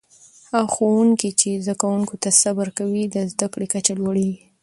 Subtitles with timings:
[0.51, 4.39] هغه ښوونکي چې زده کوونکو ته صبر کوي، د زده کړې کچه لوړېږي.